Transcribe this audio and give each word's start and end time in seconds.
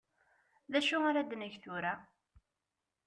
D 0.71 0.73
acu 0.79 0.97
ar 1.09 1.15
ad 1.17 1.31
neg 1.35 1.53
tura? 1.63 1.93